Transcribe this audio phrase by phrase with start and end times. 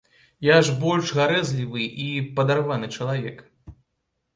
[0.47, 2.11] Я ж больш гарэзлівы і
[2.41, 3.51] падарваны чалавек.